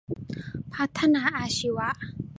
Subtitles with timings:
[0.73, 1.89] พัฒนาอาชีวะ